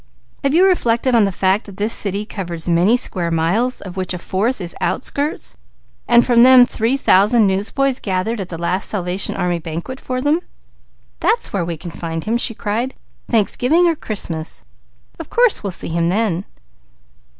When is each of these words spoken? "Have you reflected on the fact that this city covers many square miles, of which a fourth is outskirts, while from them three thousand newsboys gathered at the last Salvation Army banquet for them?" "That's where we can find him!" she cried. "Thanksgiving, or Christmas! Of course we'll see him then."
"Have 0.43 0.55
you 0.55 0.65
reflected 0.65 1.13
on 1.13 1.25
the 1.25 1.31
fact 1.31 1.67
that 1.67 1.77
this 1.77 1.93
city 1.93 2.25
covers 2.25 2.67
many 2.67 2.97
square 2.97 3.29
miles, 3.29 3.81
of 3.81 3.97
which 3.97 4.15
a 4.15 4.17
fourth 4.17 4.59
is 4.59 4.75
outskirts, 4.81 5.55
while 6.07 6.23
from 6.23 6.41
them 6.41 6.65
three 6.65 6.97
thousand 6.97 7.45
newsboys 7.45 7.99
gathered 7.99 8.41
at 8.41 8.49
the 8.49 8.57
last 8.57 8.89
Salvation 8.89 9.35
Army 9.35 9.59
banquet 9.59 9.99
for 10.01 10.19
them?" 10.19 10.41
"That's 11.19 11.53
where 11.53 11.63
we 11.63 11.77
can 11.77 11.91
find 11.91 12.23
him!" 12.23 12.37
she 12.39 12.55
cried. 12.55 12.95
"Thanksgiving, 13.29 13.85
or 13.87 13.95
Christmas! 13.95 14.65
Of 15.19 15.29
course 15.29 15.61
we'll 15.61 15.69
see 15.69 15.89
him 15.89 16.07
then." 16.07 16.45